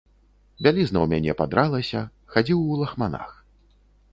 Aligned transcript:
Бялізна 0.67 0.97
ў 1.01 1.07
мяне 1.11 1.35
падралася, 1.41 2.01
хадзіў 2.37 2.59
у 2.71 2.79
лахманах. 2.81 3.31